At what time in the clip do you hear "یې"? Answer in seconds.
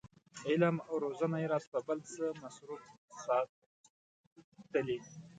1.41-1.47